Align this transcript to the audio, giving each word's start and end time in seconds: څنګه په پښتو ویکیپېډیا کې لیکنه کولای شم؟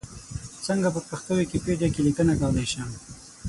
څنګه 0.65 0.87
په 0.95 0.99
پښتو 1.07 1.31
ویکیپېډیا 1.37 1.89
کې 1.93 2.01
لیکنه 2.07 2.33
کولای 2.39 2.65
شم؟ 2.71 2.89